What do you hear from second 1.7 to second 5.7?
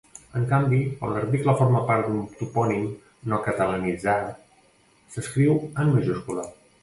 part d'un topònim no catalanitzat s'escriu